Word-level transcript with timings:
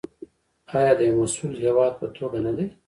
آیا 0.77 0.91
د 0.97 1.01
یو 1.07 1.15
مسوول 1.21 1.53
هیواد 1.65 1.93
په 1.99 2.05
توګه 2.17 2.37
نه 2.45 2.51
دی؟ 2.57 2.65